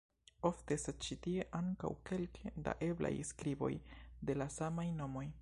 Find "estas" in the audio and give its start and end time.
0.79-0.95